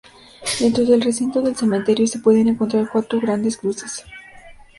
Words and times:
Dentro 0.59 0.83
del 0.83 0.99
recinto 1.03 1.43
del 1.43 1.55
cementerio 1.55 2.07
se 2.07 2.17
pueden 2.17 2.47
encontrar 2.47 2.89
cuatro 2.91 3.19
grandes 3.19 3.55
cruces. 3.55 4.03